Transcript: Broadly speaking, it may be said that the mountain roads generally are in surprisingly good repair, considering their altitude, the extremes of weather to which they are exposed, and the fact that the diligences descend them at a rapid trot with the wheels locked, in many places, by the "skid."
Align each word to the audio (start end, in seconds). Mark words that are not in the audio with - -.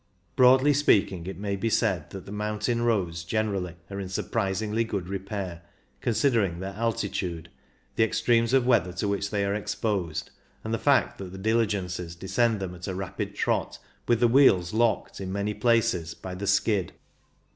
Broadly 0.35 0.73
speaking, 0.73 1.27
it 1.27 1.37
may 1.37 1.55
be 1.55 1.69
said 1.69 2.09
that 2.09 2.25
the 2.25 2.31
mountain 2.31 2.81
roads 2.81 3.23
generally 3.23 3.75
are 3.91 3.99
in 3.99 4.09
surprisingly 4.09 4.83
good 4.83 5.07
repair, 5.07 5.61
considering 5.99 6.59
their 6.59 6.73
altitude, 6.73 7.49
the 7.97 8.03
extremes 8.03 8.51
of 8.51 8.65
weather 8.65 8.93
to 8.93 9.07
which 9.07 9.29
they 9.29 9.45
are 9.45 9.53
exposed, 9.53 10.31
and 10.63 10.73
the 10.73 10.79
fact 10.79 11.19
that 11.19 11.31
the 11.31 11.37
diligences 11.37 12.15
descend 12.15 12.59
them 12.59 12.73
at 12.73 12.87
a 12.87 12.95
rapid 12.95 13.35
trot 13.35 13.77
with 14.07 14.19
the 14.21 14.27
wheels 14.27 14.73
locked, 14.73 15.21
in 15.21 15.31
many 15.31 15.53
places, 15.53 16.15
by 16.15 16.33
the 16.33 16.47
"skid." 16.47 16.93